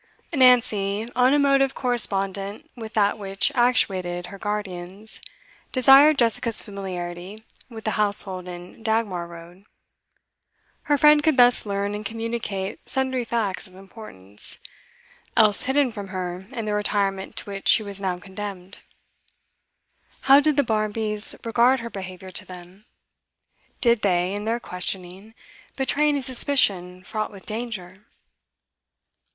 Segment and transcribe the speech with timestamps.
[0.33, 5.21] Nancy, on a motive correspondent with that which actuated her guardians,
[5.71, 9.63] desired Jessica's familiarity with the household in Dagmar Road;
[10.89, 14.57] her friend could thus learn and communicate sundry facts of importance,
[15.37, 18.79] else hidden from her in the retirement to which she was now condemned.
[20.21, 22.85] How did the Barmbys regard her behaviour to them?
[23.81, 25.35] Did they, in their questioning,
[25.75, 28.07] betray any suspicion fraught with danger?